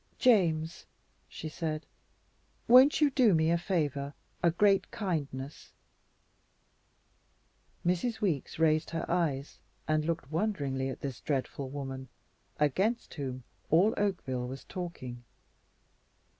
"James," 0.17 0.87
she 1.29 1.47
said, 1.47 1.85
"won't 2.67 3.01
you 3.01 3.11
do 3.11 3.35
me 3.35 3.51
a 3.51 3.57
favor, 3.59 4.15
a 4.41 4.49
great 4.49 4.89
kindness?" 4.89 5.73
Mrs. 7.85 8.19
Weeks 8.19 8.57
raised 8.57 8.89
her 8.89 9.05
eyes 9.07 9.59
and 9.87 10.03
looked 10.03 10.31
wonderingly 10.31 10.89
at 10.89 11.01
this 11.01 11.21
dreadful 11.21 11.69
woman, 11.69 12.09
against 12.59 13.13
whom 13.13 13.43
all 13.69 13.93
Oakville 13.95 14.47
was 14.47 14.63
talking. 14.63 15.23